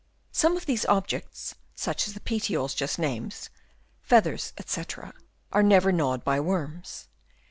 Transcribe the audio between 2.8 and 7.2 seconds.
named, feathers, &c, are never gnawed by worms.